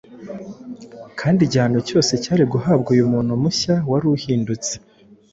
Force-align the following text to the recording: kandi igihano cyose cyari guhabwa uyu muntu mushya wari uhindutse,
kandi 1.19 1.39
igihano 1.43 1.79
cyose 1.87 2.11
cyari 2.23 2.43
guhabwa 2.53 2.89
uyu 2.95 3.05
muntu 3.13 3.31
mushya 3.43 3.75
wari 3.91 4.05
uhindutse, 4.15 4.73